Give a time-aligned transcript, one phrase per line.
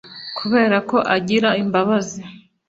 [0.37, 2.21] kubera ko agira imbabazi